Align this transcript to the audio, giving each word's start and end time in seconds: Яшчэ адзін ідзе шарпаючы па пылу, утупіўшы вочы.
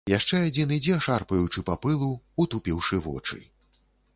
Яшчэ 0.11 0.37
адзін 0.45 0.71
ідзе 0.77 0.95
шарпаючы 1.07 1.63
па 1.67 1.75
пылу, 1.83 2.09
утупіўшы 2.45 3.03
вочы. 3.11 3.39